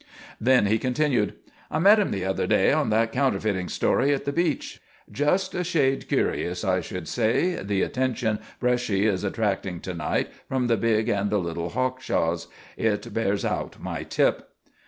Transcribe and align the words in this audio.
Then 0.39 0.65
he 0.65 0.79
continued, 0.79 1.35
"I 1.69 1.77
met 1.77 1.99
him 1.99 2.09
the 2.09 2.25
other 2.25 2.47
day 2.47 2.71
on 2.73 2.89
that 2.89 3.11
counterfeiting 3.11 3.69
story 3.69 4.11
at 4.15 4.25
the 4.25 4.33
beach. 4.33 4.81
Just 5.11 5.53
a 5.53 5.63
shade 5.63 6.09
curious, 6.09 6.63
I 6.63 6.81
should 6.81 7.07
say, 7.07 7.61
the 7.61 7.83
attention 7.83 8.39
Bresci 8.59 9.03
is 9.05 9.23
attracting 9.23 9.79
to 9.81 9.93
night 9.93 10.29
from 10.49 10.65
the 10.65 10.77
big 10.77 11.07
and 11.07 11.29
the 11.29 11.37
little 11.37 11.69
hawkshaws. 11.69 12.47
It 12.77 13.13
bears 13.13 13.45
out 13.45 13.79
my 13.79 14.01
'tip. 14.01 14.49